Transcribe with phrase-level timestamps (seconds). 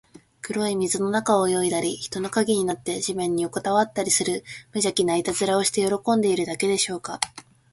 [0.41, 4.43] 黒い水の中を泳いだり、人の影になって地面によこたわったりする、
[4.73, 7.19] むじゃきないたずらをして喜んでいるだけでしょうか。